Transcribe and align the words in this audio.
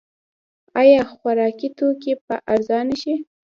آیا 0.81 1.01
خوراکي 1.13 1.69
توکي 1.77 2.13
به 2.25 2.35
ارزانه 2.53 2.95
شي؟ 3.01 3.13